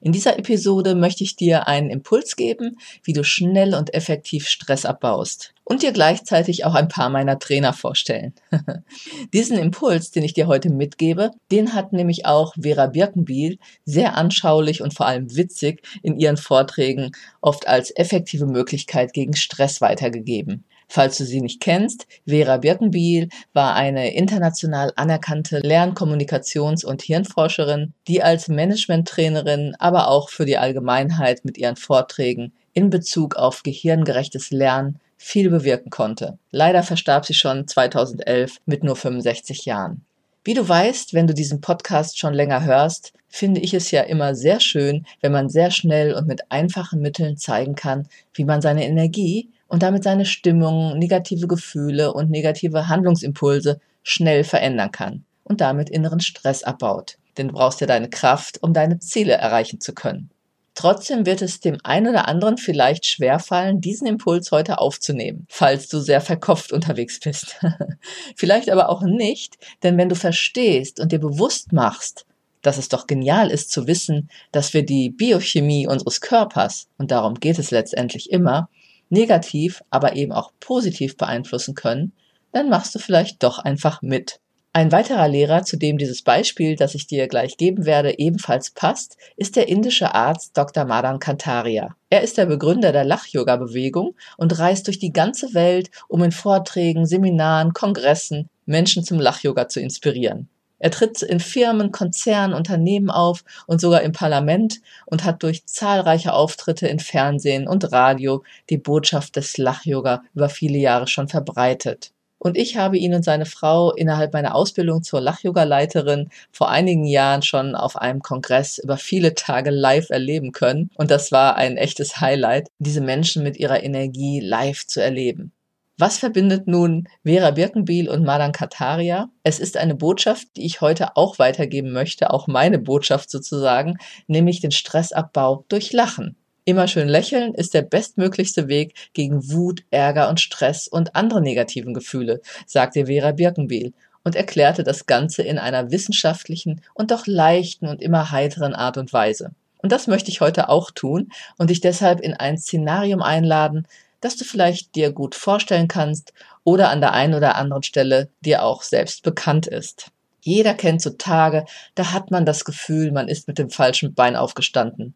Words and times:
In 0.00 0.12
dieser 0.12 0.38
Episode 0.38 0.94
möchte 0.94 1.24
ich 1.24 1.36
dir 1.36 1.68
einen 1.68 1.90
Impuls 1.90 2.36
geben, 2.36 2.78
wie 3.02 3.12
du 3.12 3.24
schnell 3.24 3.74
und 3.74 3.94
effektiv 3.94 4.46
Stress 4.46 4.84
abbaust 4.84 5.54
und 5.64 5.82
dir 5.82 5.92
gleichzeitig 5.92 6.64
auch 6.64 6.74
ein 6.74 6.88
paar 6.88 7.08
meiner 7.08 7.38
Trainer 7.38 7.72
vorstellen. 7.72 8.34
Diesen 9.32 9.58
Impuls, 9.58 10.12
den 10.12 10.22
ich 10.22 10.34
dir 10.34 10.46
heute 10.46 10.70
mitgebe, 10.70 11.32
den 11.50 11.74
hat 11.74 11.92
nämlich 11.92 12.24
auch 12.24 12.54
Vera 12.60 12.86
Birkenbiel 12.86 13.58
sehr 13.84 14.16
anschaulich 14.16 14.82
und 14.82 14.94
vor 14.94 15.06
allem 15.06 15.34
witzig 15.34 15.82
in 16.02 16.18
ihren 16.18 16.36
Vorträgen 16.36 17.10
oft 17.40 17.66
als 17.66 17.90
effektive 17.90 18.46
Möglichkeit 18.46 19.12
gegen 19.12 19.34
Stress 19.34 19.80
weitergegeben. 19.80 20.64
Falls 20.88 21.18
du 21.18 21.24
sie 21.24 21.40
nicht 21.40 21.60
kennst, 21.60 22.06
Vera 22.26 22.58
Birkenbiel 22.58 23.28
war 23.52 23.74
eine 23.74 24.14
international 24.14 24.92
anerkannte 24.96 25.60
Lernkommunikations- 25.60 26.84
und 26.84 27.02
Hirnforscherin, 27.02 27.92
die 28.06 28.22
als 28.22 28.48
Managementtrainerin, 28.48 29.74
aber 29.78 30.08
auch 30.08 30.30
für 30.30 30.46
die 30.46 30.58
Allgemeinheit 30.58 31.44
mit 31.44 31.58
ihren 31.58 31.76
Vorträgen 31.76 32.52
in 32.72 32.90
Bezug 32.90 33.36
auf 33.36 33.62
gehirngerechtes 33.62 34.50
Lernen 34.50 35.00
viel 35.16 35.50
bewirken 35.50 35.90
konnte. 35.90 36.38
Leider 36.50 36.82
verstarb 36.82 37.26
sie 37.26 37.34
schon 37.34 37.66
2011 37.66 38.58
mit 38.66 38.84
nur 38.84 38.96
65 38.96 39.64
Jahren. 39.64 40.02
Wie 40.44 40.54
du 40.54 40.66
weißt, 40.68 41.14
wenn 41.14 41.26
du 41.26 41.34
diesen 41.34 41.60
Podcast 41.60 42.18
schon 42.18 42.32
länger 42.32 42.64
hörst, 42.64 43.12
finde 43.28 43.60
ich 43.60 43.74
es 43.74 43.90
ja 43.90 44.02
immer 44.02 44.36
sehr 44.36 44.60
schön, 44.60 45.04
wenn 45.20 45.32
man 45.32 45.48
sehr 45.48 45.72
schnell 45.72 46.14
und 46.14 46.28
mit 46.28 46.52
einfachen 46.52 47.00
Mitteln 47.00 47.36
zeigen 47.36 47.74
kann, 47.74 48.08
wie 48.34 48.44
man 48.44 48.62
seine 48.62 48.86
Energie 48.86 49.50
und 49.68 49.82
damit 49.82 50.04
seine 50.04 50.24
Stimmung, 50.24 50.98
negative 50.98 51.46
Gefühle 51.46 52.12
und 52.12 52.30
negative 52.30 52.88
Handlungsimpulse 52.88 53.80
schnell 54.02 54.44
verändern 54.44 54.92
kann 54.92 55.24
und 55.44 55.60
damit 55.60 55.90
inneren 55.90 56.20
Stress 56.20 56.62
abbaut. 56.62 57.18
Denn 57.36 57.48
du 57.48 57.54
brauchst 57.54 57.80
ja 57.80 57.86
deine 57.86 58.08
Kraft, 58.08 58.62
um 58.62 58.72
deine 58.72 58.98
Ziele 58.98 59.34
erreichen 59.34 59.80
zu 59.80 59.94
können. 59.94 60.30
Trotzdem 60.76 61.24
wird 61.24 61.40
es 61.40 61.60
dem 61.60 61.78
einen 61.84 62.08
oder 62.08 62.28
anderen 62.28 62.58
vielleicht 62.58 63.06
schwerfallen, 63.06 63.80
diesen 63.80 64.06
Impuls 64.06 64.52
heute 64.52 64.78
aufzunehmen, 64.78 65.46
falls 65.48 65.88
du 65.88 66.00
sehr 66.00 66.20
verkopft 66.20 66.70
unterwegs 66.70 67.18
bist. 67.18 67.56
vielleicht 68.36 68.70
aber 68.70 68.90
auch 68.90 69.02
nicht, 69.02 69.56
denn 69.82 69.96
wenn 69.96 70.10
du 70.10 70.14
verstehst 70.14 71.00
und 71.00 71.12
dir 71.12 71.18
bewusst 71.18 71.72
machst, 71.72 72.26
dass 72.60 72.76
es 72.76 72.90
doch 72.90 73.06
genial 73.06 73.50
ist 73.50 73.70
zu 73.70 73.86
wissen, 73.86 74.28
dass 74.52 74.74
wir 74.74 74.84
die 74.84 75.08
Biochemie 75.08 75.86
unseres 75.86 76.20
Körpers, 76.20 76.88
und 76.98 77.10
darum 77.10 77.40
geht 77.40 77.58
es 77.58 77.70
letztendlich 77.70 78.30
immer, 78.30 78.68
negativ, 79.08 79.82
aber 79.90 80.16
eben 80.16 80.32
auch 80.32 80.52
positiv 80.60 81.16
beeinflussen 81.16 81.74
können, 81.74 82.12
dann 82.52 82.68
machst 82.68 82.94
du 82.94 82.98
vielleicht 82.98 83.42
doch 83.42 83.58
einfach 83.58 84.02
mit. 84.02 84.40
Ein 84.72 84.92
weiterer 84.92 85.26
Lehrer, 85.26 85.62
zu 85.62 85.78
dem 85.78 85.96
dieses 85.96 86.20
Beispiel, 86.20 86.76
das 86.76 86.94
ich 86.94 87.06
dir 87.06 87.28
gleich 87.28 87.56
geben 87.56 87.86
werde, 87.86 88.18
ebenfalls 88.18 88.72
passt, 88.72 89.16
ist 89.36 89.56
der 89.56 89.68
indische 89.68 90.14
Arzt 90.14 90.54
Dr. 90.54 90.84
Madan 90.84 91.18
Kantaria. 91.18 91.96
Er 92.10 92.20
ist 92.20 92.36
der 92.36 92.44
Begründer 92.44 92.92
der 92.92 93.04
Lach-Yoga-Bewegung 93.04 94.14
und 94.36 94.58
reist 94.58 94.86
durch 94.86 94.98
die 94.98 95.14
ganze 95.14 95.54
Welt, 95.54 95.90
um 96.08 96.22
in 96.22 96.30
Vorträgen, 96.30 97.06
Seminaren, 97.06 97.72
Kongressen 97.72 98.50
Menschen 98.66 99.02
zum 99.02 99.18
Lach-Yoga 99.18 99.68
zu 99.68 99.80
inspirieren. 99.80 100.50
Er 100.78 100.90
tritt 100.90 101.22
in 101.22 101.40
Firmen, 101.40 101.92
Konzernen, 101.92 102.54
Unternehmen 102.54 103.10
auf 103.10 103.44
und 103.66 103.80
sogar 103.80 104.02
im 104.02 104.12
Parlament 104.12 104.80
und 105.06 105.24
hat 105.24 105.42
durch 105.42 105.66
zahlreiche 105.66 106.32
Auftritte 106.32 106.86
in 106.86 106.98
Fernsehen 106.98 107.66
und 107.66 107.92
Radio 107.92 108.42
die 108.68 108.78
Botschaft 108.78 109.36
des 109.36 109.56
Lach-Yoga 109.56 110.22
über 110.34 110.48
viele 110.48 110.78
Jahre 110.78 111.06
schon 111.06 111.28
verbreitet. 111.28 112.12
Und 112.38 112.58
ich 112.58 112.76
habe 112.76 112.98
ihn 112.98 113.14
und 113.14 113.24
seine 113.24 113.46
Frau 113.46 113.92
innerhalb 113.92 114.34
meiner 114.34 114.54
Ausbildung 114.54 115.02
zur 115.02 115.20
Lach-Yoga-Leiterin 115.20 116.28
vor 116.52 116.68
einigen 116.68 117.06
Jahren 117.06 117.42
schon 117.42 117.74
auf 117.74 117.96
einem 117.96 118.20
Kongress 118.20 118.78
über 118.78 118.98
viele 118.98 119.34
Tage 119.34 119.70
live 119.70 120.10
erleben 120.10 120.52
können. 120.52 120.90
Und 120.96 121.10
das 121.10 121.32
war 121.32 121.56
ein 121.56 121.78
echtes 121.78 122.20
Highlight, 122.20 122.68
diese 122.78 123.00
Menschen 123.00 123.42
mit 123.42 123.56
ihrer 123.56 123.82
Energie 123.82 124.40
live 124.40 124.86
zu 124.86 125.02
erleben. 125.02 125.52
Was 125.98 126.18
verbindet 126.18 126.66
nun 126.66 127.08
Vera 127.24 127.52
Birkenbiel 127.52 128.10
und 128.10 128.22
Madan 128.22 128.52
Kataria? 128.52 129.30
Es 129.44 129.58
ist 129.58 129.78
eine 129.78 129.94
Botschaft, 129.94 130.46
die 130.56 130.66
ich 130.66 130.82
heute 130.82 131.16
auch 131.16 131.38
weitergeben 131.38 131.92
möchte, 131.92 132.30
auch 132.30 132.46
meine 132.48 132.78
Botschaft 132.78 133.30
sozusagen, 133.30 133.96
nämlich 134.26 134.60
den 134.60 134.72
Stressabbau 134.72 135.64
durch 135.68 135.94
Lachen. 135.94 136.36
Immer 136.66 136.86
schön 136.86 137.08
lächeln 137.08 137.54
ist 137.54 137.72
der 137.72 137.80
bestmöglichste 137.80 138.68
Weg 138.68 138.92
gegen 139.14 139.50
Wut, 139.50 139.84
Ärger 139.90 140.28
und 140.28 140.38
Stress 140.38 140.86
und 140.86 141.16
andere 141.16 141.40
negativen 141.40 141.94
Gefühle, 141.94 142.42
sagte 142.66 143.06
Vera 143.06 143.32
Birkenbiel 143.32 143.94
und 144.22 144.36
erklärte 144.36 144.82
das 144.82 145.06
Ganze 145.06 145.44
in 145.44 145.56
einer 145.56 145.90
wissenschaftlichen 145.92 146.82
und 146.92 147.10
doch 147.10 147.26
leichten 147.26 147.86
und 147.86 148.02
immer 148.02 148.32
heiteren 148.32 148.74
Art 148.74 148.98
und 148.98 149.14
Weise. 149.14 149.52
Und 149.78 149.92
das 149.92 150.08
möchte 150.08 150.30
ich 150.30 150.42
heute 150.42 150.68
auch 150.68 150.90
tun 150.90 151.30
und 151.56 151.70
dich 151.70 151.80
deshalb 151.80 152.20
in 152.20 152.34
ein 152.34 152.58
Szenarium 152.58 153.22
einladen, 153.22 153.86
das 154.20 154.36
du 154.36 154.44
vielleicht 154.44 154.94
dir 154.94 155.12
gut 155.12 155.34
vorstellen 155.34 155.88
kannst 155.88 156.32
oder 156.64 156.90
an 156.90 157.00
der 157.00 157.12
einen 157.12 157.34
oder 157.34 157.56
anderen 157.56 157.82
Stelle 157.82 158.30
dir 158.40 158.62
auch 158.64 158.82
selbst 158.82 159.22
bekannt 159.22 159.66
ist. 159.66 160.10
Jeder 160.40 160.74
kennt 160.74 161.02
so 161.02 161.10
Tage, 161.10 161.64
da 161.94 162.12
hat 162.12 162.30
man 162.30 162.46
das 162.46 162.64
Gefühl, 162.64 163.10
man 163.10 163.28
ist 163.28 163.48
mit 163.48 163.58
dem 163.58 163.70
falschen 163.70 164.14
Bein 164.14 164.36
aufgestanden. 164.36 165.14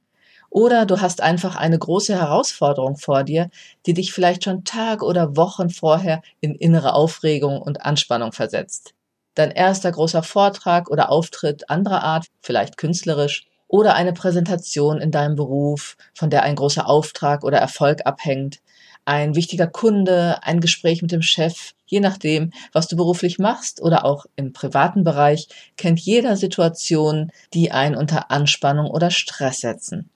Oder 0.50 0.84
du 0.84 1.00
hast 1.00 1.20
einfach 1.20 1.54
eine 1.54 1.78
große 1.78 2.12
Herausforderung 2.12 2.96
vor 2.96 3.22
dir, 3.22 3.50
die 3.86 3.94
dich 3.94 4.12
vielleicht 4.12 4.42
schon 4.42 4.64
Tage 4.64 5.04
oder 5.04 5.36
Wochen 5.36 5.70
vorher 5.70 6.22
in 6.40 6.56
innere 6.56 6.94
Aufregung 6.94 7.62
und 7.62 7.86
Anspannung 7.86 8.32
versetzt. 8.32 8.94
Dein 9.36 9.52
erster 9.52 9.92
großer 9.92 10.24
Vortrag 10.24 10.90
oder 10.90 11.10
Auftritt 11.10 11.70
anderer 11.70 12.02
Art, 12.02 12.26
vielleicht 12.40 12.76
künstlerisch, 12.76 13.46
oder 13.68 13.94
eine 13.94 14.12
Präsentation 14.12 15.00
in 15.00 15.12
deinem 15.12 15.36
Beruf, 15.36 15.96
von 16.12 16.28
der 16.28 16.42
ein 16.42 16.56
großer 16.56 16.88
Auftrag 16.88 17.44
oder 17.44 17.58
Erfolg 17.58 18.04
abhängt, 18.04 18.60
ein 19.10 19.34
wichtiger 19.34 19.66
Kunde, 19.66 20.40
ein 20.44 20.60
Gespräch 20.60 21.02
mit 21.02 21.10
dem 21.10 21.20
Chef, 21.20 21.72
je 21.84 21.98
nachdem, 21.98 22.52
was 22.72 22.86
du 22.86 22.94
beruflich 22.94 23.40
machst 23.40 23.82
oder 23.82 24.04
auch 24.04 24.26
im 24.36 24.52
privaten 24.52 25.02
Bereich, 25.02 25.48
kennt 25.76 25.98
jeder 25.98 26.36
Situation, 26.36 27.32
die 27.52 27.72
einen 27.72 27.96
unter 27.96 28.30
Anspannung 28.30 28.86
oder 28.88 29.10
Stress 29.10 29.62
setzen. 29.62 30.10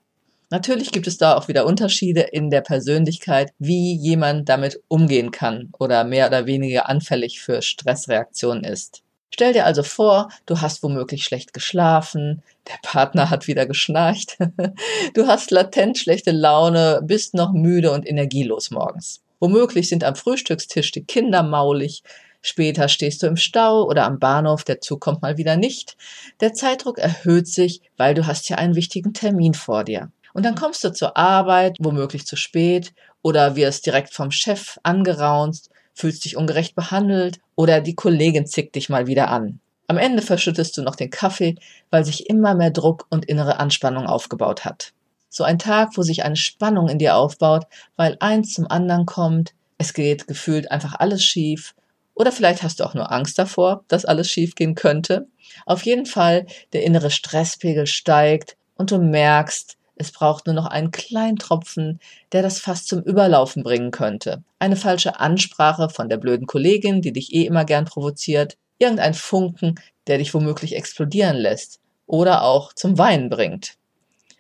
Natürlich 0.49 0.93
gibt 0.93 1.09
es 1.09 1.19
da 1.19 1.37
auch 1.37 1.49
wieder 1.49 1.66
Unterschiede 1.66 2.21
in 2.21 2.50
der 2.50 2.60
Persönlichkeit, 2.60 3.50
wie 3.59 3.97
jemand 3.97 4.49
damit 4.49 4.81
umgehen 4.87 5.33
kann 5.33 5.72
oder 5.77 6.04
mehr 6.04 6.28
oder 6.28 6.47
weniger 6.47 6.88
anfällig 6.88 7.41
für 7.41 7.62
Stressreaktionen 7.62 8.62
ist. 8.62 9.03
Stell 9.34 9.53
dir 9.53 9.67
also 9.67 9.83
vor, 9.83 10.28
du 10.47 10.61
hast 10.61 10.84
womöglich 10.84 11.25
schlecht 11.25 11.53
geschlafen, 11.53 12.45
der 12.69 12.78
Partner 12.84 13.31
hat 13.31 13.49
wieder 13.49 13.67
geschnarcht, 13.67 14.39
du 15.15 15.27
hast 15.27 15.50
latent 15.50 15.99
schlechte 15.99 16.31
Laune, 16.31 17.00
bist 17.03 17.34
noch 17.34 17.53
müde 17.53 17.91
und 17.91 18.09
energielos 18.09 18.71
morgens. 18.71 19.22
Womöglich 19.41 19.89
sind 19.89 20.05
am 20.05 20.15
Frühstückstisch 20.15 20.93
die 20.93 21.03
Kinder 21.03 21.43
maulig, 21.43 22.05
Später 22.43 22.89
stehst 22.89 23.25
du 23.25 23.27
im 23.27 23.37
Stau 23.37 23.83
oder 23.89 24.05
am 24.05 24.21
Bahnhof, 24.21 24.62
der 24.62 24.81
Zug 24.81 25.00
kommt 25.00 25.22
mal 25.22 25.37
wieder 25.37 25.56
nicht. 25.56 25.97
Der 26.41 26.53
Zeitdruck 26.53 26.99
erhöht 26.99 27.49
sich, 27.49 27.81
weil 27.97 28.15
du 28.15 28.27
hast 28.27 28.49
ja 28.49 28.59
einen 28.59 28.77
wichtigen 28.77 29.15
Termin 29.15 29.55
vor 29.55 29.83
dir. 29.83 30.12
Und 30.33 30.45
dann 30.45 30.55
kommst 30.55 30.84
du 30.84 30.93
zur 30.93 31.16
Arbeit, 31.16 31.78
womöglich 31.81 32.25
zu 32.27 32.37
spät, 32.37 32.93
oder 33.22 33.56
wirst 33.56 33.87
direkt 33.87 34.12
vom 34.12 34.31
Chef 34.31 34.78
angeraunzt, 34.83 35.71
fühlst 35.94 36.25
dich 36.25 36.37
ungerecht 36.37 36.75
behandelt, 36.75 37.41
oder 37.56 37.81
die 37.81 37.94
Kollegin 37.94 38.47
zickt 38.47 38.75
dich 38.75 38.88
mal 38.88 39.07
wieder 39.07 39.30
an. 39.30 39.60
Am 39.86 39.98
Ende 39.98 40.22
verschüttest 40.22 40.77
du 40.77 40.83
noch 40.83 40.97
den 40.97 41.10
Kaffee, 41.10 41.57
weil 41.91 42.04
sich 42.04 42.28
immer 42.28 42.54
mehr 42.54 42.71
Druck 42.71 43.07
und 43.10 43.27
innere 43.27 43.59
Anspannung 43.59 44.07
aufgebaut 44.07 44.65
hat. 44.65 44.92
So 45.28 45.45
ein 45.45 45.59
Tag, 45.59 45.97
wo 45.97 46.03
sich 46.03 46.24
eine 46.24 46.36
Spannung 46.36 46.89
in 46.89 46.98
dir 46.98 47.16
aufbaut, 47.16 47.65
weil 47.97 48.16
eins 48.21 48.54
zum 48.54 48.66
anderen 48.71 49.07
kommt, 49.07 49.53
es 49.78 49.92
geht 49.92 50.27
gefühlt 50.27 50.71
einfach 50.71 50.95
alles 50.95 51.24
schief, 51.24 51.74
oder 52.15 52.30
vielleicht 52.30 52.63
hast 52.63 52.80
du 52.80 52.84
auch 52.84 52.95
nur 52.95 53.10
Angst 53.10 53.39
davor, 53.39 53.84
dass 53.89 54.04
alles 54.04 54.30
schiefgehen 54.30 54.74
könnte. 54.74 55.27
Auf 55.66 55.83
jeden 55.83 56.07
Fall, 56.07 56.47
der 56.72 56.84
innere 56.84 57.10
Stresspegel 57.10 57.86
steigt 57.86 58.57
und 58.77 58.91
du 58.91 58.98
merkst, 58.98 59.77
es 59.96 60.12
braucht 60.12 60.46
nur 60.46 60.54
noch 60.54 60.66
einen 60.66 60.91
kleinen 60.91 61.36
Tropfen, 61.36 62.00
der 62.32 62.42
das 62.42 62.58
fast 62.58 62.88
zum 62.88 63.02
Überlaufen 63.02 63.62
bringen 63.62 63.91
könnte. 63.91 64.42
Eine 64.58 64.76
falsche 64.76 65.20
Ansprache 65.20 65.88
von 65.88 66.08
der 66.08 66.16
blöden 66.16 66.46
Kollegin, 66.46 67.00
die 67.00 67.12
dich 67.12 67.32
eh 67.32 67.44
immer 67.44 67.64
gern 67.64 67.84
provoziert, 67.84 68.56
irgendein 68.78 69.14
Funken, 69.14 69.76
der 70.06 70.18
dich 70.18 70.34
womöglich 70.34 70.76
explodieren 70.76 71.36
lässt 71.36 71.80
oder 72.06 72.42
auch 72.42 72.72
zum 72.72 72.98
Weinen 72.98 73.30
bringt. 73.30 73.74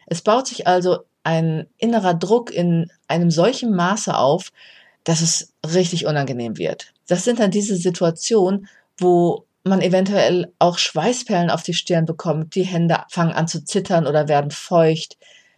Es 0.06 0.22
baut 0.22 0.46
sich 0.46 0.66
also 0.66 1.00
ein 1.22 1.66
innerer 1.78 2.14
Druck 2.14 2.50
in 2.50 2.90
einem 3.08 3.30
solchen 3.30 3.74
Maße 3.74 4.16
auf, 4.16 4.50
dass 5.04 5.20
es 5.20 5.52
richtig 5.64 6.06
unangenehm 6.06 6.58
wird. 6.58 6.92
Das 7.06 7.24
sind 7.24 7.38
dann 7.38 7.50
diese 7.50 7.76
Situationen, 7.76 8.68
wo 8.98 9.46
man 9.64 9.80
eventuell 9.80 10.52
auch 10.58 10.78
Schweißperlen 10.78 11.50
auf 11.50 11.62
die 11.62 11.74
Stirn 11.74 12.04
bekommt, 12.04 12.54
die 12.54 12.64
Hände 12.64 12.98
fangen 13.08 13.32
an 13.32 13.48
zu 13.48 13.64
zittern 13.64 14.06
oder 14.06 14.28
werden 14.28 14.50
feucht. 14.50 15.16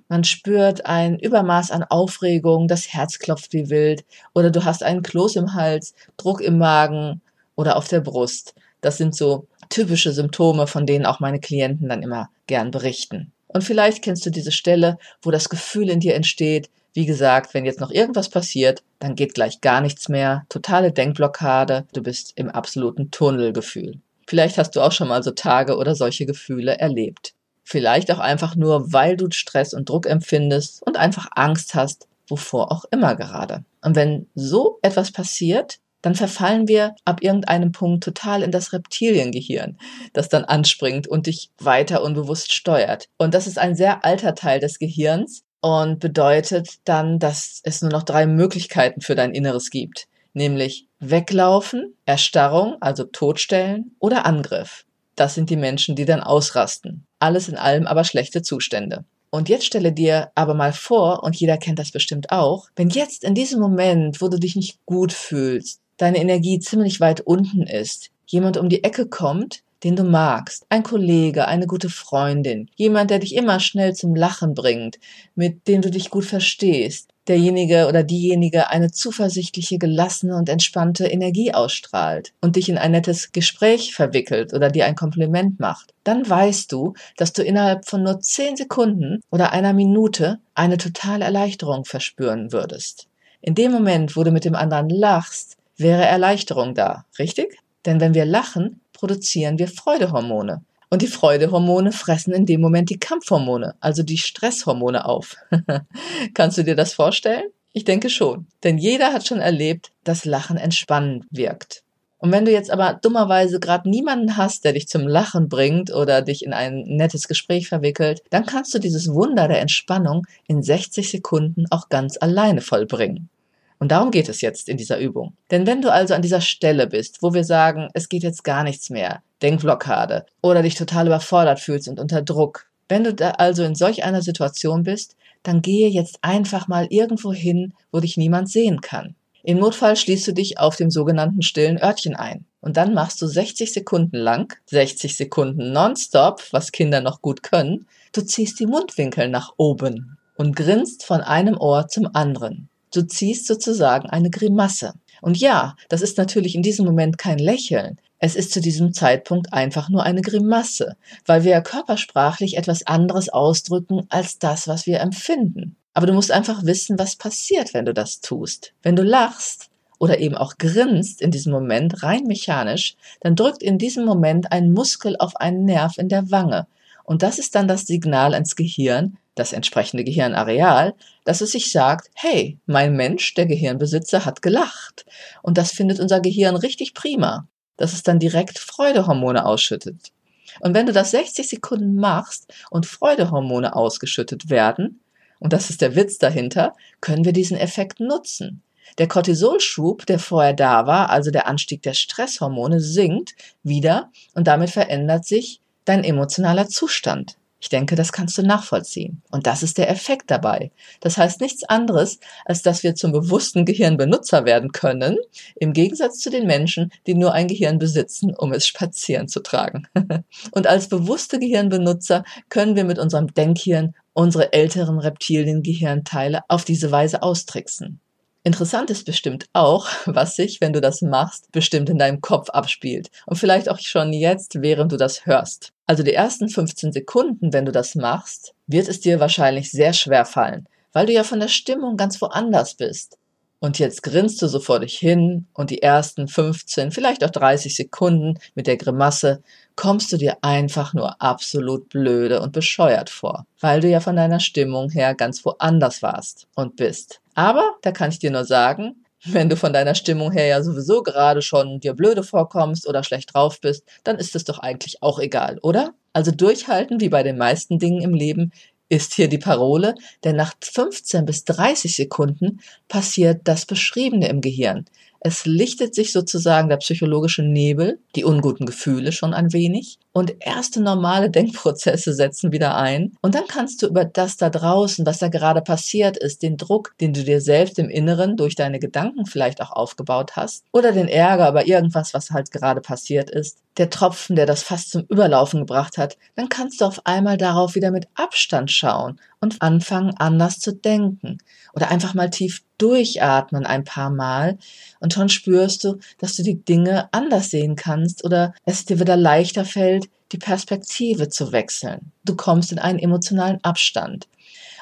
Man 0.09 0.25
spürt 0.25 0.87
ein 0.87 1.19
Übermaß 1.19 1.71
an 1.71 1.83
Aufregung, 1.83 2.69
das 2.69 2.93
Herz 2.93 3.19
klopft 3.19 3.53
wie 3.53 3.71
wild 3.71 4.05
oder 4.35 4.51
du 4.51 4.65
hast 4.65 4.83
einen 4.83 5.03
Kloß 5.03 5.37
im 5.37 5.55
Hals, 5.55 5.95
Druck 6.17 6.41
im 6.41 6.59
Magen 6.59 7.21
oder 7.57 7.77
auf 7.77 7.89
der 7.89 8.01
Brust. 8.01 8.55
Das 8.81 8.99
sind 8.99 9.17
so 9.17 9.49
typische 9.69 10.13
Symptome, 10.13 10.67
von 10.67 10.87
denen 10.87 11.07
auch 11.07 11.19
meine 11.19 11.41
Klienten 11.41 11.89
dann 11.89 12.03
immer 12.03 12.31
gern 12.47 12.71
berichten. 12.71 13.33
Und 13.49 13.63
vielleicht 13.63 14.03
kennst 14.03 14.25
du 14.27 14.31
diese 14.31 14.53
Stelle, 14.53 14.99
wo 15.23 15.31
das 15.31 15.49
Gefühl 15.49 15.89
in 15.91 16.01
dir 16.01 16.15
entsteht, 16.15 16.71
wie 16.95 17.07
gesagt, 17.07 17.53
wenn 17.53 17.67
jetzt 17.67 17.81
noch 17.81 17.91
irgendwas 17.91 18.31
passiert, 18.31 18.83
dann 19.01 19.17
geht 19.17 19.35
gleich 19.35 19.61
gar 19.61 19.81
nichts 19.81 20.09
mehr, 20.09 20.47
totale 20.49 20.93
Denkblockade, 20.93 21.85
du 21.93 22.03
bist 22.03 22.33
im 22.37 22.49
absoluten 22.49 23.11
Tunnelgefühl. 23.11 24.01
Vielleicht 24.27 24.57
hast 24.57 24.75
du 24.75 24.81
auch 24.81 24.93
schon 24.93 25.09
mal 25.09 25.23
so 25.23 25.31
Tage 25.33 25.77
oder 25.77 25.95
solche 25.95 26.27
Gefühle 26.27 26.79
erlebt. 26.79 27.36
Vielleicht 27.69 28.11
auch 28.13 28.21
einfach 28.21 28.55
nur, 28.55 28.93
weil 28.93 29.17
du 29.17 29.27
Stress 29.31 29.75
und 29.75 29.89
Druck 29.89 30.07
empfindest 30.07 30.83
und 30.87 30.97
einfach 30.97 31.29
Angst 31.35 31.75
hast, 31.75 32.07
wovor 32.29 32.71
auch 32.71 32.85
immer 32.91 33.17
gerade. 33.17 33.65
Und 33.83 33.97
wenn 33.97 34.29
so 34.35 34.79
etwas 34.83 35.11
passiert, 35.11 35.79
dann 36.01 36.15
verfallen 36.15 36.69
wir 36.69 36.95
ab 37.05 37.23
irgendeinem 37.23 37.73
Punkt 37.73 38.05
total 38.05 38.43
in 38.43 38.53
das 38.53 38.73
Reptiliengehirn, 38.73 39.79
das 40.13 40.29
dann 40.29 40.45
anspringt 40.45 41.09
und 41.09 41.27
dich 41.27 41.51
weiter 41.59 42.03
unbewusst 42.03 42.53
steuert. 42.53 43.09
Und 43.19 43.35
das 43.35 43.49
ist 43.49 43.59
ein 43.59 43.75
sehr 43.75 44.05
alter 44.05 44.37
Teil 44.37 44.61
des 44.61 44.79
Gehirns, 44.79 45.43
und 45.67 45.99
bedeutet 45.99 46.69
dann, 46.85 47.19
dass 47.19 47.61
es 47.65 47.83
nur 47.83 47.91
noch 47.91 48.05
drei 48.05 48.27
Möglichkeiten 48.27 49.01
für 49.01 49.17
dein 49.17 49.35
Inneres 49.35 49.71
gibt, 49.71 50.07
nämlich 50.33 50.87
weglaufen, 51.01 51.97
Erstarrung, 52.05 52.77
also 52.81 53.03
Todstellen 53.03 53.97
oder 53.99 54.27
Angriff. 54.27 54.85
Das 55.17 55.35
sind 55.35 55.51
die 55.51 55.57
Menschen, 55.57 55.97
die 55.97 56.05
dann 56.05 56.21
ausrasten. 56.21 57.05
Alles 57.19 57.49
in 57.49 57.57
allem 57.57 57.87
aber 57.87 58.05
schlechte 58.05 58.43
Zustände. 58.43 59.05
Und 59.31 59.49
jetzt 59.49 59.67
stelle 59.67 59.93
dir 59.93 60.31
aber 60.35 60.55
mal 60.55 60.73
vor, 60.73 61.23
und 61.23 61.37
jeder 61.37 61.59
kennt 61.59 61.79
das 61.79 61.91
bestimmt 61.91 62.31
auch, 62.31 62.69
wenn 62.77 62.91
jetzt 62.91 63.25
in 63.25 63.35
diesem 63.35 63.61
Moment, 63.61 64.21
wo 64.21 64.29
du 64.29 64.39
dich 64.39 64.57
nicht 64.57 64.79
gut 64.87 65.13
fühlst, 65.13 65.81
deine 65.97 66.19
Energie 66.19 66.61
ziemlich 66.61 67.01
weit 67.01 67.23
unten 67.23 67.63
ist, 67.63 68.11
jemand 68.27 68.57
um 68.57 68.69
die 68.69 68.85
Ecke 68.85 69.07
kommt, 69.07 69.63
den 69.85 69.97
du 69.97 70.05
magst, 70.05 70.67
ein 70.69 70.83
Kollege, 70.83 71.47
eine 71.49 71.67
gute 71.67 71.91
Freundin, 71.91 72.71
jemand, 72.77 73.11
der 73.11 73.19
dich 73.19 73.35
immer 73.35 73.61
schnell 73.61 73.95
zum 73.95 74.15
Lachen 74.15 74.55
bringt, 74.55 74.99
mit 75.35 75.69
dem 75.69 75.83
du 75.83 75.91
dich 75.91 76.11
gut 76.11 76.25
verstehst, 76.25 77.11
derjenige 77.29 77.87
oder 77.89 78.03
diejenige 78.03 78.71
eine 78.71 78.91
zuversichtliche, 78.91 79.79
gelassene 79.79 80.37
und 80.37 80.49
entspannte 80.49 81.07
Energie 81.07 81.53
ausstrahlt 81.53 82.33
und 82.41 82.57
dich 82.57 82.69
in 82.69 82.79
ein 82.79 82.93
nettes 82.93 83.33
Gespräch 83.33 83.95
verwickelt 83.95 84.55
oder 84.55 84.71
dir 84.71 84.87
ein 84.87 84.95
Kompliment 84.95 85.61
macht, 85.61 85.93
dann 86.05 86.29
weißt 86.29 86.71
du, 86.73 86.95
dass 87.17 87.33
du 87.33 87.43
innerhalb 87.43 87.87
von 87.87 88.03
nur 88.03 88.21
zehn 88.21 88.57
Sekunden 88.57 89.21
oder 89.31 89.53
einer 89.53 89.73
Minute 89.73 90.39
eine 90.55 90.79
totale 90.79 91.25
Erleichterung 91.25 91.85
verspüren 91.85 92.53
würdest. 92.53 93.07
In 93.41 93.55
dem 93.55 93.73
Moment, 93.73 94.17
wo 94.17 94.25
du 94.25 94.31
mit 94.31 94.45
dem 94.45 94.55
anderen 94.55 94.89
lachst, 94.89 95.57
wäre 95.77 96.05
Erleichterung 96.05 96.75
da, 96.75 97.05
richtig? 97.19 97.59
Denn 97.85 98.01
wenn 98.01 98.15
wir 98.15 98.25
lachen, 98.25 98.81
produzieren 98.93 99.59
wir 99.59 99.69
Freudehormone. 99.69 100.63
Und 100.89 101.03
die 101.03 101.09
Freudehormone 101.09 101.93
fressen 101.93 102.33
in 102.33 102.47
dem 102.47 102.61
Moment 102.61 102.91
die 102.91 102.99
Kampfhormone, 102.99 103.75
also 103.81 104.03
die 104.03 104.19
Stresshormone 104.19 105.05
auf. 105.05 105.37
Kannst 106.35 106.59
du 106.59 106.63
dir 106.63 106.77
das 106.77 106.95
vorstellen? 106.95 107.45
Ich 107.73 107.85
denke 107.85 108.09
schon. 108.09 108.47
Denn 108.63 108.79
jeder 108.79 109.13
hat 109.13 109.27
schon 109.27 109.41
erlebt, 109.41 109.91
dass 110.05 110.25
Lachen 110.25 110.57
entspannend 110.57 111.27
wirkt. 111.31 111.83
Und 112.19 112.33
wenn 112.33 112.45
du 112.45 112.51
jetzt 112.51 112.71
aber 112.71 112.99
dummerweise 113.03 113.61
gerade 113.61 113.91
niemanden 113.91 114.37
hast, 114.37 114.65
der 114.65 114.73
dich 114.73 114.89
zum 114.89 115.07
Lachen 115.07 115.49
bringt 115.49 115.93
oder 115.93 116.23
dich 116.23 116.45
in 116.45 116.55
ein 116.55 116.85
nettes 116.87 117.29
Gespräch 117.29 117.69
verwickelt, 117.69 118.23
dann 118.31 118.47
kannst 118.47 118.73
du 118.73 118.79
dieses 118.79 119.13
Wunder 119.13 119.49
der 119.49 119.61
Entspannung 119.61 120.27
in 120.47 120.63
60 120.63 121.11
Sekunden 121.11 121.67
auch 121.71 121.89
ganz 121.89 122.17
alleine 122.19 122.63
vollbringen. 122.63 123.29
Und 123.79 123.93
darum 123.93 124.11
geht 124.11 124.29
es 124.29 124.41
jetzt 124.41 124.69
in 124.69 124.77
dieser 124.77 124.99
Übung. 124.99 125.35
Denn 125.51 125.67
wenn 125.67 125.83
du 125.83 125.93
also 125.93 126.15
an 126.15 126.23
dieser 126.23 126.41
Stelle 126.41 126.87
bist, 126.87 127.23
wo 127.23 127.35
wir 127.35 127.45
sagen, 127.45 127.89
es 127.95 128.09
geht 128.09 128.23
jetzt 128.23 128.45
gar 128.45 128.65
nichts 128.65 128.91
mehr, 128.91 129.23
Denkblockade 129.43 130.25
oder 130.43 130.63
dich 130.63 130.75
total 130.75 131.07
überfordert 131.07 131.61
fühlst 131.61 131.89
und 131.89 132.01
unter 132.01 132.23
Druck, 132.23 132.67
wenn 132.89 133.05
du 133.05 133.13
da 133.13 133.33
also 133.33 133.65
in 133.65 133.75
solch 133.75 134.05
einer 134.05 134.23
Situation 134.23 134.85
bist, 134.85 135.17
dann 135.43 135.63
gehe 135.63 135.89
jetzt 135.89 136.19
einfach 136.23 136.69
mal 136.69 136.87
irgendwo 136.91 137.33
hin, 137.33 137.75
wo 137.93 138.01
dich 138.01 138.17
niemand 138.17 138.51
sehen 138.51 138.81
kann. 138.81 139.15
Im 139.43 139.59
Notfall 139.59 139.95
schließt 139.95 140.27
du 140.27 140.33
dich 140.33 140.59
auf 140.59 140.75
dem 140.75 140.91
sogenannten 140.91 141.43
stillen 141.43 141.81
Örtchen 141.81 142.17
ein. 142.17 142.47
Und 142.61 142.77
dann 142.77 142.95
machst 142.95 143.23
du 143.23 143.29
60 143.29 143.73
Sekunden 143.73 144.17
lang, 144.17 144.53
60 144.67 145.17
Sekunden 145.17 145.71
nonstop, 145.71 146.43
was 146.51 146.73
Kinder 146.73 147.01
noch 147.01 147.23
gut 147.23 147.45
können. 147.45 147.87
Du 148.13 148.23
ziehst 148.23 148.59
die 148.59 148.67
Mundwinkel 148.67 149.29
nach 149.29 149.53
oben 149.57 150.19
und 150.37 150.57
grinst 150.57 151.05
von 151.05 151.21
einem 151.21 151.57
Ohr 151.59 151.87
zum 151.87 152.09
anderen. 152.13 152.69
Du 152.93 153.03
ziehst 153.03 153.47
sozusagen 153.47 154.09
eine 154.09 154.31
Grimasse. 154.31 154.95
Und 155.23 155.39
ja, 155.39 155.77
das 155.89 156.03
ist 156.03 156.19
natürlich 156.19 156.55
in 156.55 156.63
diesem 156.63 156.85
Moment 156.85 157.19
kein 157.19 157.39
Lächeln. 157.39 157.99
Es 158.19 158.35
ist 158.35 158.53
zu 158.53 158.61
diesem 158.61 158.93
Zeitpunkt 158.93 159.53
einfach 159.53 159.89
nur 159.89 160.03
eine 160.03 160.23
Grimasse, 160.23 160.97
weil 161.27 161.45
wir 161.45 161.61
körpersprachlich 161.61 162.57
etwas 162.57 162.87
anderes 162.87 163.29
ausdrücken 163.29 164.07
als 164.09 164.39
das, 164.39 164.69
was 164.69 164.87
wir 164.87 165.01
empfinden. 165.01 165.77
Aber 165.93 166.07
du 166.07 166.13
musst 166.13 166.31
einfach 166.31 166.65
wissen, 166.65 166.99
was 166.99 167.17
passiert, 167.17 167.75
wenn 167.75 167.85
du 167.85 167.95
das 167.95 168.21
tust. 168.21 168.73
Wenn 168.83 168.97
du 168.97 169.03
lachst 169.03 169.71
oder 169.99 170.19
eben 170.19 170.35
auch 170.35 170.59
grinst 170.59 171.21
in 171.21 171.31
diesem 171.31 171.53
Moment 171.53 172.03
rein 172.03 172.25
mechanisch, 172.25 172.97
dann 173.21 173.35
drückt 173.35 173.63
in 173.63 173.79
diesem 173.79 174.05
Moment 174.05 174.53
ein 174.53 174.73
Muskel 174.73 175.17
auf 175.19 175.37
einen 175.37 175.65
Nerv 175.65 175.99
in 175.99 176.09
der 176.09 176.31
Wange. 176.31 176.67
Und 177.07 177.23
das 177.23 177.39
ist 177.39 177.55
dann 177.55 177.69
das 177.69 177.83
Signal 177.83 178.35
ans 178.35 178.57
Gehirn, 178.57 179.17
das 179.37 179.53
entsprechende 179.53 180.03
Gehirnareal, 180.03 180.95
dass 181.25 181.41
es 181.41 181.53
sich 181.53 181.71
sagt, 181.71 182.11
hey, 182.15 182.59
mein 182.67 182.97
Mensch, 182.97 183.33
der 183.35 183.47
Gehirnbesitzer, 183.47 184.25
hat 184.25 184.43
gelacht. 184.43 185.07
Und 185.43 185.57
das 185.57 185.71
findet 185.71 186.01
unser 186.01 186.21
Gehirn 186.21 186.57
richtig 186.57 186.95
prima, 186.95 187.47
dass 187.77 187.93
es 187.93 188.03
dann 188.03 188.19
direkt 188.19 188.59
Freudehormone 188.59 189.47
ausschüttet. 189.47 190.13
Und 190.61 190.75
wenn 190.75 190.87
du 190.87 190.93
das 190.93 191.13
60 191.13 191.49
Sekunden 191.49 191.95
machst 191.95 192.53
und 192.71 192.87
Freudehormone 192.87 193.77
ausgeschüttet 193.77 194.51
werden, 194.51 195.01
und 195.39 195.53
das 195.53 195.71
ist 195.71 195.83
der 195.83 195.95
Witz 195.95 196.19
dahinter, 196.19 196.75
können 197.01 197.25
wir 197.25 197.33
diesen 197.33 197.57
Effekt 197.57 198.01
nutzen. 198.01 198.63
Der 198.99 199.07
Cortisolschub, 199.07 200.07
der 200.07 200.19
vorher 200.19 200.55
da 200.55 200.87
war, 200.87 201.11
also 201.11 201.31
der 201.31 201.47
Anstieg 201.47 201.83
der 201.83 201.95
Stresshormone, 201.95 202.81
sinkt 202.81 203.37
wieder 203.63 204.11
und 204.35 204.47
damit 204.49 204.71
verändert 204.71 205.25
sich 205.25 205.61
dein 205.87 206.05
emotionaler 206.05 206.69
Zustand. 206.69 207.37
Ich 207.59 207.71
denke, 207.71 207.97
das 207.97 208.13
kannst 208.13 208.37
du 208.37 208.43
nachvollziehen. 208.43 209.23
Und 209.31 209.47
das 209.47 209.63
ist 209.63 209.79
der 209.79 209.91
Effekt 209.91 210.31
dabei. 210.31 210.71
Das 211.01 211.17
heißt 211.17 211.41
nichts 211.41 211.65
anderes, 211.65 212.21
als 212.45 212.63
dass 212.63 212.83
wir 212.83 212.95
zum 212.95 213.13
bewussten 213.13 213.65
Gehirnbenutzer 213.65 214.45
werden 214.45 214.73
können, 214.73 215.17
im 215.55 215.73
Gegensatz 215.73 216.19
zu 216.19 216.31
den 216.31 216.47
Menschen, 216.47 216.93
die 217.07 217.15
nur 217.15 217.33
ein 217.33 217.49
Gehirn 217.49 217.79
besitzen, 217.79 218.35
um 218.37 218.53
es 218.53 218.67
spazieren 218.67 219.27
zu 219.27 219.41
tragen. 219.41 219.89
Und 220.53 220.67
als 220.67 220.89
bewusste 220.89 221.39
Gehirnbenutzer 221.39 222.25
können 222.51 222.77
wir 222.77 222.85
mit 222.85 222.99
unserem 222.99 223.33
Denkhirn 223.33 223.95
unsere 224.13 224.53
älteren 224.53 224.99
Reptiliengehirnteile 224.99 226.43
auf 226.49 226.65
diese 226.65 226.91
Weise 226.91 227.23
austricksen. 227.23 228.01
Interessant 228.47 228.91
ist 228.91 229.05
bestimmt 229.05 229.47
auch, 229.55 229.89
was 230.07 230.37
sich, 230.37 230.61
wenn 230.61 230.73
du 230.73 230.81
das 230.81 231.03
machst, 231.03 231.51
bestimmt 231.51 231.91
in 231.91 231.99
deinem 231.99 232.21
Kopf 232.21 232.49
abspielt. 232.51 233.11
Und 233.27 233.39
vielleicht 233.39 233.69
auch 233.69 233.81
schon 233.81 234.13
jetzt, 234.13 234.63
während 234.63 234.93
du 234.93 234.97
das 234.97 235.27
hörst. 235.27 235.73
Also 235.85 236.05
die 236.05 236.13
ersten 236.13 236.49
15 236.49 236.93
Sekunden, 236.93 237.53
wenn 237.53 237.65
du 237.65 237.73
das 237.73 237.97
machst, 237.97 238.55
wird 238.69 238.87
es 238.87 239.01
dir 239.01 239.19
wahrscheinlich 239.19 239.73
sehr 239.73 239.93
schwer 239.93 240.25
fallen, 240.25 240.69
weil 240.93 241.07
du 241.07 241.13
ja 241.13 241.25
von 241.25 241.41
der 241.41 241.49
Stimmung 241.49 241.97
ganz 241.97 242.23
woanders 242.23 242.77
bist. 242.77 243.19
Und 243.59 243.81
jetzt 243.81 244.05
grinst 244.05 244.41
du 244.41 244.47
so 244.47 244.61
vor 244.61 244.79
dich 244.79 244.97
hin 244.97 245.49
und 245.53 245.71
die 245.71 245.83
ersten 245.83 246.29
15, 246.29 246.93
vielleicht 246.93 247.25
auch 247.25 247.31
30 247.31 247.75
Sekunden 247.75 248.39
mit 248.55 248.69
der 248.69 248.77
Grimasse 248.77 249.43
kommst 249.75 250.13
du 250.13 250.19
dir 250.19 250.37
einfach 250.43 250.95
nur 250.95 251.21
absolut 251.21 251.89
blöde 251.89 252.41
und 252.41 252.53
bescheuert 252.53 253.11
vor, 253.11 253.45
weil 253.61 253.81
du 253.81 253.89
ja 253.89 253.99
von 253.99 254.15
deiner 254.15 254.39
Stimmung 254.39 254.89
her 254.91 255.17
ganz 255.17 255.45
woanders 255.45 256.01
warst 256.01 256.47
und 256.55 256.77
bist. 256.77 257.21
Aber 257.37 257.77
da 257.83 257.93
kann 257.93 258.11
ich 258.11 258.19
dir 258.19 258.31
nur 258.31 258.45
sagen, 258.45 259.05
wenn 259.25 259.49
du 259.51 259.57
von 259.57 259.73
deiner 259.73 259.95
Stimmung 259.95 260.33
her 260.33 260.47
ja 260.47 260.63
sowieso 260.63 261.03
gerade 261.03 261.43
schon 261.43 261.81
dir 261.81 261.93
blöde 261.93 262.23
vorkommst 262.23 262.89
oder 262.89 263.05
schlecht 263.05 263.35
drauf 263.35 263.61
bist, 263.61 263.85
dann 264.05 264.17
ist 264.17 264.35
es 264.35 264.45
doch 264.45 264.59
eigentlich 264.59 265.03
auch 265.03 265.19
egal, 265.19 265.59
oder? 265.63 265.93
Also 266.15 266.31
durchhalten, 266.31 267.01
wie 267.01 267.11
bei 267.11 267.23
den 267.23 267.37
meisten 267.37 267.79
Dingen 267.79 268.01
im 268.01 268.15
Leben, 268.15 268.53
ist 268.89 269.15
hier 269.15 269.29
die 269.29 269.39
Parole, 269.39 269.95
denn 270.25 270.37
nach 270.37 270.55
15 270.63 271.27
bis 271.27 271.45
30 271.45 271.95
Sekunden 271.95 272.61
passiert 272.89 273.43
das 273.45 273.67
Beschriebene 273.67 274.29
im 274.29 274.41
Gehirn. 274.41 274.87
Es 275.21 275.47
lichtet 275.47 275.95
sich 275.95 276.13
sozusagen 276.13 276.69
der 276.69 276.77
psychologische 276.79 277.43
Nebel, 277.43 277.99
die 278.15 278.25
unguten 278.25 278.67
Gefühle 278.67 279.13
schon 279.13 279.35
ein 279.35 279.53
wenig 279.53 279.99
und 280.13 280.35
erste 280.41 280.81
normale 280.81 281.31
Denkprozesse 281.37 282.15
setzen 282.15 282.53
wieder 282.53 282.77
ein. 282.77 283.17
Und 283.21 283.35
dann 283.35 283.47
kannst 283.47 283.83
du 283.83 283.87
über 283.87 284.05
das 284.05 284.37
da 284.37 284.51
draußen, 284.51 285.05
was 285.05 285.19
da 285.19 285.29
gerade 285.29 285.63
passiert 285.63 286.17
ist, 286.17 286.43
den 286.43 286.57
Druck, 286.57 286.95
den 287.01 287.13
du 287.13 287.23
dir 287.23 287.41
selbst 287.41 287.79
im 287.79 287.91
Inneren 287.91 288.37
durch 288.37 288.55
deine 288.55 288.79
Gedanken 288.79 289.27
vielleicht 289.27 289.61
auch 289.61 289.73
aufgebaut 289.73 290.37
hast 290.37 290.65
oder 290.73 290.93
den 290.93 291.09
Ärger 291.09 291.49
über 291.51 291.67
irgendwas, 291.67 292.15
was 292.15 292.31
halt 292.31 292.51
gerade 292.51 292.81
passiert 292.81 293.31
ist, 293.31 293.59
der 293.77 293.91
Tropfen, 293.91 294.37
der 294.37 294.47
das 294.47 294.63
fast 294.63 294.91
zum 294.91 295.03
Überlaufen 295.09 295.61
gebracht 295.61 295.99
hat, 295.99 296.17
dann 296.35 296.49
kannst 296.49 296.81
du 296.81 296.87
auf 296.87 297.05
einmal 297.05 297.37
darauf 297.37 297.75
wieder 297.75 297.91
mit 297.91 298.09
Abstand 298.15 298.71
schauen 298.71 299.21
und 299.41 299.63
anfangen 299.63 300.15
anders 300.17 300.59
zu 300.59 300.75
denken 300.75 301.39
oder 301.75 301.91
einfach 301.91 302.15
mal 302.15 302.31
tief 302.31 302.63
durchatmen 302.79 303.67
ein 303.67 303.85
paar 303.85 304.11
Mal 304.11 304.59
und 305.01 305.13
schon 305.13 305.29
spürst 305.29 305.85
du, 305.85 305.99
dass 306.19 306.37
du 306.37 306.43
die 306.43 306.63
Dinge 306.63 307.09
anders 307.13 307.51
sehen 307.51 307.77
kannst 307.77 308.25
oder 308.25 308.55
es 308.65 308.85
dir 308.85 309.01
wieder 309.01 309.17
leichter 309.17 309.65
fällt, 309.65 310.09
die 310.33 310.39
Perspektive 310.39 311.29
zu 311.29 311.53
wechseln. 311.53 312.13
Du 312.25 312.35
kommst 312.35 312.73
in 312.73 312.79
einen 312.79 312.99
emotionalen 312.99 313.63
Abstand. 313.63 314.27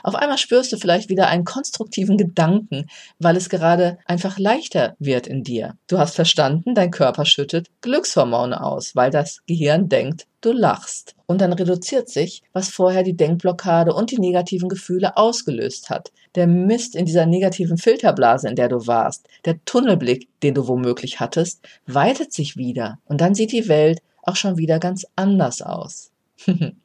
Auf 0.04 0.14
einmal 0.14 0.36
spürst 0.36 0.70
du 0.70 0.76
vielleicht 0.76 1.08
wieder 1.08 1.28
einen 1.28 1.46
konstruktiven 1.46 2.18
Gedanken, 2.18 2.86
weil 3.18 3.36
es 3.36 3.48
gerade 3.48 3.96
einfach 4.04 4.38
leichter 4.38 4.94
wird 4.98 5.26
in 5.26 5.42
dir. 5.42 5.78
Du 5.86 5.98
hast 5.98 6.14
verstanden, 6.14 6.74
dein 6.74 6.90
Körper 6.90 7.24
schüttet 7.24 7.68
Glückshormone 7.80 8.62
aus, 8.62 8.94
weil 8.94 9.10
das 9.10 9.40
Gehirn 9.46 9.88
denkt, 9.88 10.26
du 10.42 10.52
lachst. 10.52 11.14
Und 11.24 11.40
dann 11.40 11.54
reduziert 11.54 12.10
sich, 12.10 12.42
was 12.52 12.68
vorher 12.68 13.02
die 13.02 13.16
Denkblockade 13.16 13.94
und 13.94 14.10
die 14.10 14.18
negativen 14.18 14.68
Gefühle 14.68 15.16
ausgelöst 15.16 15.88
hat. 15.88 16.12
Der 16.34 16.46
Mist 16.46 16.94
in 16.94 17.06
dieser 17.06 17.24
negativen 17.24 17.78
Filterblase, 17.78 18.46
in 18.46 18.56
der 18.56 18.68
du 18.68 18.86
warst, 18.86 19.26
der 19.46 19.64
Tunnelblick, 19.64 20.28
den 20.42 20.52
du 20.52 20.68
womöglich 20.68 21.18
hattest, 21.18 21.66
weitet 21.86 22.30
sich 22.30 22.58
wieder. 22.58 22.98
Und 23.06 23.22
dann 23.22 23.34
sieht 23.34 23.52
die 23.52 23.68
Welt 23.68 24.02
auch 24.22 24.36
schon 24.36 24.58
wieder 24.58 24.78
ganz 24.78 25.06
anders 25.16 25.62
aus. 25.62 26.10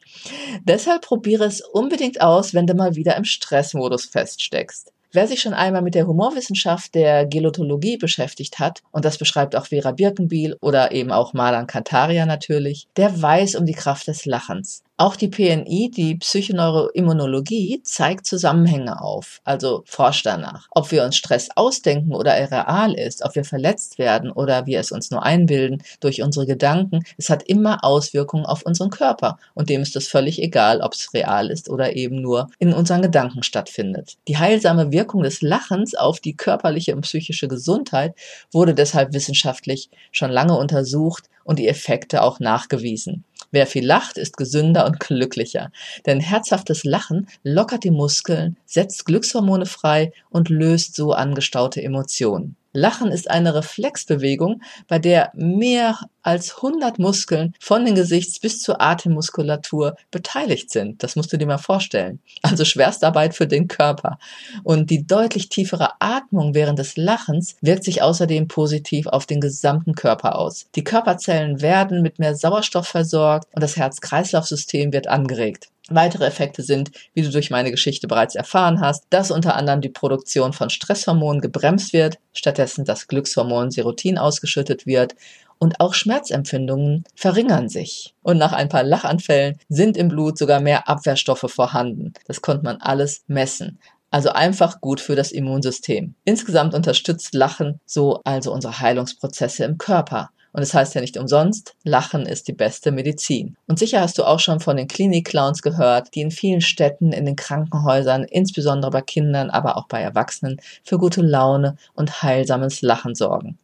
Deshalb 0.63 1.03
probiere 1.03 1.45
es 1.45 1.61
unbedingt 1.61 2.21
aus, 2.21 2.53
wenn 2.53 2.67
du 2.67 2.73
mal 2.73 2.95
wieder 2.95 3.15
im 3.15 3.25
Stressmodus 3.25 4.05
feststeckst. 4.05 4.91
Wer 5.11 5.27
sich 5.27 5.41
schon 5.41 5.55
einmal 5.55 5.81
mit 5.81 5.95
der 5.95 6.05
Humorwissenschaft 6.05 6.93
der 6.93 7.25
Gelotologie 7.25 7.97
beschäftigt 7.97 8.59
hat, 8.59 8.83
und 8.91 9.05
das 9.05 9.17
beschreibt 9.17 9.55
auch 9.55 9.65
Vera 9.65 9.91
Birkenbiel 9.91 10.55
oder 10.61 10.91
eben 10.91 11.11
auch 11.11 11.33
Malan 11.33 11.65
Kataria 11.65 12.27
natürlich, 12.27 12.87
der 12.95 13.19
weiß 13.19 13.55
um 13.55 13.65
die 13.65 13.73
Kraft 13.73 14.07
des 14.07 14.25
Lachens. 14.25 14.83
Auch 15.01 15.15
die 15.15 15.29
PNI, 15.29 15.89
die 15.95 16.15
Psychoneuroimmunologie, 16.15 17.81
zeigt 17.83 18.25
Zusammenhänge 18.25 19.01
auf, 19.01 19.39
also 19.45 19.81
forscht 19.85 20.25
danach. 20.25 20.67
Ob 20.71 20.91
wir 20.91 21.05
uns 21.05 21.15
Stress 21.15 21.47
ausdenken 21.55 22.13
oder 22.13 22.33
er 22.33 22.51
real 22.51 22.93
ist, 22.95 23.23
ob 23.23 23.33
wir 23.35 23.45
verletzt 23.45 23.97
werden 23.97 24.29
oder 24.29 24.65
wir 24.65 24.77
es 24.81 24.91
uns 24.91 25.09
nur 25.09 25.23
einbilden 25.23 25.81
durch 26.01 26.21
unsere 26.21 26.45
Gedanken, 26.45 27.05
es 27.17 27.29
hat 27.29 27.43
immer 27.43 27.85
Auswirkungen 27.85 28.45
auf 28.45 28.63
unseren 28.63 28.89
Körper 28.89 29.39
und 29.53 29.69
dem 29.69 29.83
ist 29.83 29.95
es 29.95 30.09
völlig 30.09 30.41
egal, 30.41 30.81
ob 30.81 30.95
es 30.95 31.13
real 31.13 31.49
ist 31.49 31.69
oder 31.69 31.95
eben 31.95 32.21
nur 32.21 32.49
in 32.59 32.73
unseren 32.73 33.01
Gedanken 33.01 33.41
stattfindet. 33.41 34.17
Die 34.27 34.37
heilsame 34.37 34.91
Wirkung 34.91 35.23
des 35.23 35.41
Lachens 35.41 35.95
auf 35.95 36.19
die 36.19 36.35
körperliche 36.35 36.93
und 36.93 37.03
psychische 37.03 37.47
Gesundheit 37.47 38.15
wurde 38.51 38.75
deshalb 38.75 39.13
wissenschaftlich 39.13 39.89
schon 40.11 40.29
lange 40.29 40.57
untersucht 40.57 41.29
und 41.45 41.57
die 41.57 41.69
Effekte 41.69 42.21
auch 42.21 42.39
nachgewiesen. 42.39 43.23
Wer 43.51 43.65
viel 43.65 43.85
lacht, 43.85 44.17
ist 44.17 44.37
gesünder 44.37 44.85
und 44.85 44.99
glücklicher. 44.99 45.71
Denn 46.05 46.19
herzhaftes 46.19 46.83
Lachen 46.83 47.27
lockert 47.43 47.83
die 47.83 47.91
Muskeln, 47.91 48.57
setzt 48.65 49.05
Glückshormone 49.05 49.65
frei 49.65 50.11
und 50.29 50.49
löst 50.49 50.95
so 50.95 51.13
angestaute 51.13 51.81
Emotionen. 51.81 52.55
Lachen 52.73 53.11
ist 53.11 53.29
eine 53.29 53.55
Reflexbewegung, 53.55 54.61
bei 54.87 54.99
der 54.99 55.31
mehr 55.33 55.97
als 56.21 56.57
100 56.57 56.99
Muskeln 56.99 57.55
von 57.59 57.85
den 57.85 57.95
Gesichts- 57.95 58.39
bis 58.39 58.61
zur 58.61 58.81
Atemmuskulatur 58.81 59.95
beteiligt 60.11 60.69
sind. 60.69 61.01
Das 61.01 61.15
musst 61.15 61.33
du 61.33 61.37
dir 61.37 61.47
mal 61.47 61.57
vorstellen. 61.57 62.19
Also 62.43 62.65
Schwerstarbeit 62.65 63.33
für 63.33 63.47
den 63.47 63.67
Körper. 63.67 64.19
Und 64.63 64.89
die 64.91 65.07
deutlich 65.07 65.49
tiefere 65.49 65.93
Atmung 65.99 66.53
während 66.53 66.77
des 66.77 66.97
Lachens 66.97 67.55
wirkt 67.61 67.83
sich 67.83 68.01
außerdem 68.01 68.47
positiv 68.47 69.07
auf 69.07 69.25
den 69.25 69.41
gesamten 69.41 69.95
Körper 69.95 70.37
aus. 70.37 70.67
Die 70.75 70.83
Körperzellen 70.83 71.61
werden 71.61 72.01
mit 72.01 72.19
mehr 72.19 72.35
Sauerstoff 72.35 72.87
versorgt 72.87 73.47
und 73.55 73.63
das 73.63 73.77
Herz-Kreislauf-System 73.77 74.93
wird 74.93 75.07
angeregt. 75.07 75.69
Weitere 75.89 76.25
Effekte 76.25 76.63
sind, 76.63 76.91
wie 77.13 77.21
du 77.21 77.29
durch 77.29 77.49
meine 77.49 77.71
Geschichte 77.71 78.07
bereits 78.07 78.35
erfahren 78.35 78.81
hast, 78.81 79.05
dass 79.09 79.31
unter 79.31 79.55
anderem 79.55 79.81
die 79.81 79.89
Produktion 79.89 80.53
von 80.53 80.69
Stresshormonen 80.69 81.41
gebremst 81.41 81.93
wird, 81.93 82.19
stattdessen 82.33 82.85
das 82.85 83.07
Glückshormon 83.07 83.71
Serotin 83.71 84.17
ausgeschüttet 84.17 84.85
wird 84.85 85.15
und 85.59 85.79
auch 85.79 85.93
Schmerzempfindungen 85.93 87.03
verringern 87.15 87.69
sich. 87.69 88.15
Und 88.23 88.37
nach 88.37 88.53
ein 88.53 88.69
paar 88.69 88.83
Lachanfällen 88.83 89.59
sind 89.67 89.97
im 89.97 90.07
Blut 90.07 90.37
sogar 90.37 90.59
mehr 90.59 90.87
Abwehrstoffe 90.87 91.45
vorhanden. 91.47 92.13
Das 92.25 92.41
konnte 92.41 92.63
man 92.63 92.77
alles 92.77 93.23
messen. 93.27 93.79
Also 94.11 94.29
einfach 94.29 94.81
gut 94.81 94.99
für 95.01 95.15
das 95.15 95.31
Immunsystem. 95.31 96.15
Insgesamt 96.23 96.73
unterstützt 96.73 97.35
Lachen 97.35 97.79
so 97.85 98.21
also 98.23 98.51
unsere 98.51 98.79
Heilungsprozesse 98.79 99.65
im 99.65 99.77
Körper. 99.77 100.31
Und 100.51 100.63
es 100.63 100.69
das 100.69 100.79
heißt 100.79 100.95
ja 100.95 101.01
nicht 101.01 101.17
umsonst, 101.17 101.75
Lachen 101.83 102.25
ist 102.25 102.47
die 102.47 102.53
beste 102.53 102.91
Medizin. 102.91 103.55
Und 103.67 103.77
sicher 103.77 104.01
hast 104.01 104.17
du 104.17 104.23
auch 104.23 104.39
schon 104.39 104.59
von 104.59 104.77
den 104.77 104.87
Klinik-Clowns 104.87 105.61
gehört, 105.61 106.15
die 106.15 106.21
in 106.21 106.31
vielen 106.31 106.61
Städten, 106.61 107.11
in 107.11 107.25
den 107.25 107.35
Krankenhäusern, 107.35 108.23
insbesondere 108.23 108.91
bei 108.91 109.01
Kindern, 109.01 109.49
aber 109.49 109.77
auch 109.77 109.87
bei 109.87 110.01
Erwachsenen, 110.01 110.59
für 110.83 110.97
gute 110.97 111.21
Laune 111.21 111.77
und 111.93 112.23
heilsames 112.23 112.81
Lachen 112.81 113.15
sorgen. 113.15 113.57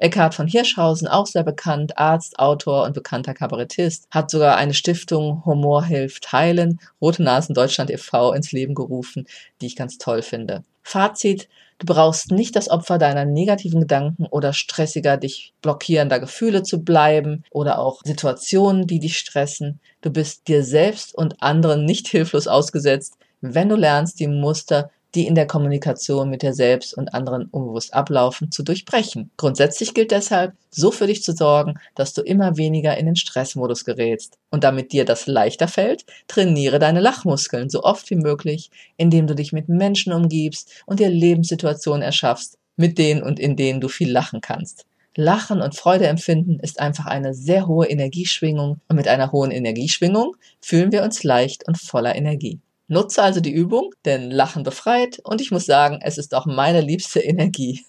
Eckhard 0.00 0.34
von 0.34 0.46
Hirschhausen, 0.46 1.08
auch 1.08 1.26
sehr 1.26 1.42
bekannt, 1.42 1.98
Arzt, 1.98 2.38
Autor 2.38 2.84
und 2.84 2.94
bekannter 2.94 3.34
Kabarettist, 3.34 4.06
hat 4.10 4.30
sogar 4.30 4.56
eine 4.56 4.72
Stiftung 4.72 5.44
Humor 5.44 5.84
hilft 5.84 6.32
heilen, 6.32 6.80
Rote 7.02 7.22
Nasen 7.22 7.54
Deutschland 7.54 7.90
e.V. 7.90 8.32
ins 8.32 8.50
Leben 8.50 8.74
gerufen, 8.74 9.26
die 9.60 9.66
ich 9.66 9.76
ganz 9.76 9.98
toll 9.98 10.22
finde. 10.22 10.64
Fazit, 10.82 11.48
Du 11.80 11.86
brauchst 11.86 12.30
nicht 12.30 12.56
das 12.56 12.68
Opfer 12.68 12.98
deiner 12.98 13.24
negativen 13.24 13.80
Gedanken 13.80 14.26
oder 14.26 14.52
stressiger, 14.52 15.16
dich 15.16 15.54
blockierender 15.62 16.20
Gefühle 16.20 16.62
zu 16.62 16.84
bleiben 16.84 17.42
oder 17.50 17.78
auch 17.78 18.02
Situationen, 18.04 18.86
die 18.86 18.98
dich 18.98 19.16
stressen. 19.16 19.80
Du 20.02 20.10
bist 20.10 20.46
dir 20.46 20.62
selbst 20.62 21.14
und 21.14 21.42
anderen 21.42 21.86
nicht 21.86 22.06
hilflos 22.08 22.46
ausgesetzt, 22.46 23.16
wenn 23.40 23.70
du 23.70 23.76
lernst, 23.76 24.20
die 24.20 24.28
Muster 24.28 24.90
die 25.14 25.26
in 25.26 25.34
der 25.34 25.46
Kommunikation 25.46 26.30
mit 26.30 26.42
dir 26.42 26.52
selbst 26.52 26.94
und 26.94 27.14
anderen 27.14 27.46
unbewusst 27.46 27.94
ablaufen, 27.94 28.50
zu 28.50 28.62
durchbrechen. 28.62 29.30
Grundsätzlich 29.36 29.94
gilt 29.94 30.10
deshalb, 30.10 30.54
so 30.70 30.90
für 30.90 31.06
dich 31.06 31.22
zu 31.22 31.32
sorgen, 31.32 31.74
dass 31.94 32.12
du 32.12 32.22
immer 32.22 32.56
weniger 32.56 32.96
in 32.96 33.06
den 33.06 33.16
Stressmodus 33.16 33.84
gerätst. 33.84 34.38
Und 34.50 34.64
damit 34.64 34.92
dir 34.92 35.04
das 35.04 35.26
leichter 35.26 35.68
fällt, 35.68 36.04
trainiere 36.28 36.78
deine 36.78 37.00
Lachmuskeln 37.00 37.70
so 37.70 37.82
oft 37.82 38.08
wie 38.10 38.16
möglich, 38.16 38.70
indem 38.96 39.26
du 39.26 39.34
dich 39.34 39.52
mit 39.52 39.68
Menschen 39.68 40.12
umgibst 40.12 40.84
und 40.86 41.00
dir 41.00 41.08
Lebenssituationen 41.08 42.02
erschaffst, 42.02 42.58
mit 42.76 42.98
denen 42.98 43.22
und 43.22 43.40
in 43.40 43.56
denen 43.56 43.80
du 43.80 43.88
viel 43.88 44.10
lachen 44.10 44.40
kannst. 44.40 44.86
Lachen 45.16 45.60
und 45.60 45.74
Freude 45.74 46.06
empfinden 46.06 46.60
ist 46.60 46.78
einfach 46.78 47.06
eine 47.06 47.34
sehr 47.34 47.66
hohe 47.66 47.88
Energieschwingung 47.88 48.80
und 48.88 48.96
mit 48.96 49.08
einer 49.08 49.32
hohen 49.32 49.50
Energieschwingung 49.50 50.36
fühlen 50.60 50.92
wir 50.92 51.02
uns 51.02 51.24
leicht 51.24 51.66
und 51.66 51.78
voller 51.78 52.14
Energie. 52.14 52.60
Nutze 52.90 53.22
also 53.22 53.38
die 53.38 53.52
Übung, 53.52 53.92
denn 54.04 54.32
Lachen 54.32 54.64
befreit 54.64 55.20
und 55.22 55.40
ich 55.40 55.52
muss 55.52 55.64
sagen, 55.64 56.00
es 56.02 56.18
ist 56.18 56.34
auch 56.34 56.44
meine 56.44 56.80
liebste 56.80 57.20
Energie. 57.20 57.86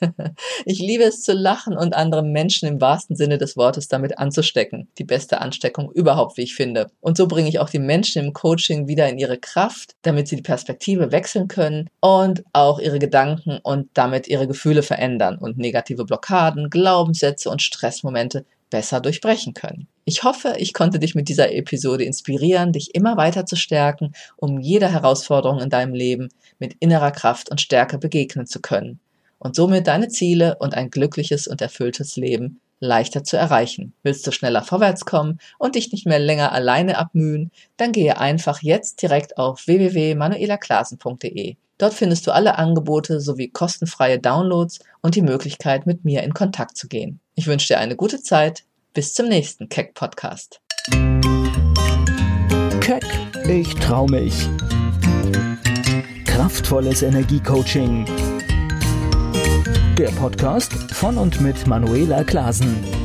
ich 0.65 0.77
liebe 0.77 1.03
es 1.03 1.23
zu 1.23 1.33
lachen 1.33 1.75
und 1.75 1.95
andere 1.95 2.21
Menschen 2.21 2.67
im 2.67 2.79
wahrsten 2.79 3.15
Sinne 3.15 3.39
des 3.39 3.57
Wortes 3.57 3.87
damit 3.87 4.19
anzustecken. 4.19 4.89
Die 4.99 5.03
beste 5.03 5.41
Ansteckung 5.41 5.91
überhaupt, 5.91 6.37
wie 6.37 6.43
ich 6.43 6.53
finde. 6.53 6.91
Und 6.99 7.17
so 7.17 7.27
bringe 7.27 7.49
ich 7.49 7.57
auch 7.57 7.69
die 7.71 7.79
Menschen 7.79 8.23
im 8.23 8.33
Coaching 8.33 8.87
wieder 8.87 9.09
in 9.09 9.17
ihre 9.17 9.39
Kraft, 9.39 9.95
damit 10.03 10.27
sie 10.27 10.35
die 10.35 10.43
Perspektive 10.43 11.11
wechseln 11.11 11.47
können 11.47 11.89
und 11.99 12.43
auch 12.53 12.77
ihre 12.77 12.99
Gedanken 12.99 13.57
und 13.63 13.89
damit 13.95 14.27
ihre 14.27 14.47
Gefühle 14.47 14.83
verändern 14.83 15.39
und 15.39 15.57
negative 15.57 16.05
Blockaden, 16.05 16.69
Glaubenssätze 16.69 17.49
und 17.49 17.63
Stressmomente 17.63 18.45
besser 18.71 18.99
durchbrechen 18.99 19.53
können. 19.53 19.87
Ich 20.05 20.23
hoffe, 20.23 20.55
ich 20.57 20.73
konnte 20.73 20.97
dich 20.97 21.13
mit 21.13 21.29
dieser 21.29 21.53
Episode 21.53 22.03
inspirieren, 22.03 22.73
dich 22.73 22.95
immer 22.95 23.17
weiter 23.17 23.45
zu 23.45 23.55
stärken, 23.55 24.13
um 24.37 24.59
jeder 24.59 24.91
Herausforderung 24.91 25.59
in 25.59 25.69
deinem 25.69 25.93
Leben 25.93 26.29
mit 26.57 26.75
innerer 26.79 27.11
Kraft 27.11 27.51
und 27.51 27.61
Stärke 27.61 27.99
begegnen 27.99 28.47
zu 28.47 28.59
können 28.59 28.99
und 29.37 29.55
somit 29.55 29.87
deine 29.87 30.07
Ziele 30.07 30.57
und 30.59 30.75
ein 30.75 30.89
glückliches 30.89 31.47
und 31.47 31.61
erfülltes 31.61 32.15
Leben 32.15 32.59
leichter 32.79 33.23
zu 33.23 33.37
erreichen. 33.37 33.93
Willst 34.03 34.25
du 34.25 34.31
schneller 34.31 34.63
vorwärts 34.63 35.05
kommen 35.05 35.39
und 35.57 35.75
dich 35.75 35.91
nicht 35.91 36.05
mehr 36.05 36.19
länger 36.19 36.51
alleine 36.51 36.97
abmühen, 36.97 37.51
dann 37.77 37.91
gehe 37.91 38.19
einfach 38.19 38.61
jetzt 38.61 39.01
direkt 39.01 39.37
auf 39.37 39.65
www.manuelaklasen.de. 39.67 41.55
Dort 41.81 41.95
findest 41.95 42.27
du 42.27 42.31
alle 42.31 42.59
Angebote 42.59 43.19
sowie 43.19 43.47
kostenfreie 43.47 44.19
Downloads 44.19 44.81
und 45.01 45.15
die 45.15 45.23
Möglichkeit, 45.23 45.87
mit 45.87 46.05
mir 46.05 46.21
in 46.21 46.31
Kontakt 46.31 46.77
zu 46.77 46.87
gehen. 46.87 47.19
Ich 47.33 47.47
wünsche 47.47 47.69
dir 47.69 47.79
eine 47.79 47.95
gute 47.95 48.21
Zeit. 48.21 48.65
Bis 48.93 49.15
zum 49.15 49.29
nächsten 49.29 49.67
Keck 49.67 49.95
Podcast. 49.95 50.61
Keck, 52.81 53.03
ich 53.49 53.73
trau 53.77 54.05
mich. 54.05 54.47
Kraftvolles 56.25 57.01
Energiecoaching. 57.01 58.05
Der 59.97 60.09
Podcast 60.19 60.73
von 60.91 61.17
und 61.17 61.41
mit 61.41 61.65
Manuela 61.65 62.23
Klasen. 62.23 63.00